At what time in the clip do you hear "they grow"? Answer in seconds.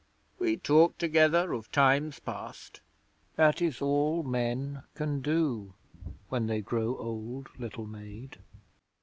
6.47-6.97